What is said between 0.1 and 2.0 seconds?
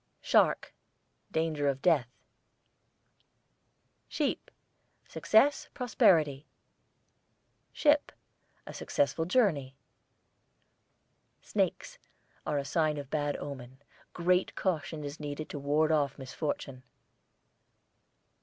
SHARK, danger of